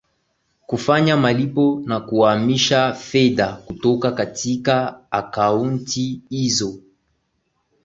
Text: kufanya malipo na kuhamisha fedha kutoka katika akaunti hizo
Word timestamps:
kufanya 0.67 1.17
malipo 1.17 1.81
na 1.85 1.99
kuhamisha 1.99 2.93
fedha 2.93 3.53
kutoka 3.53 4.11
katika 4.11 4.99
akaunti 5.11 6.21
hizo 6.29 6.73